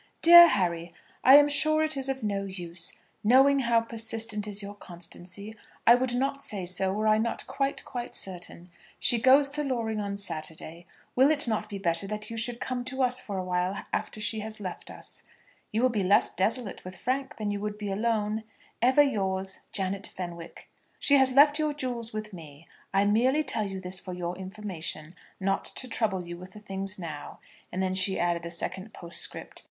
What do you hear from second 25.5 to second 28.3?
to trouble you with the things now. And then she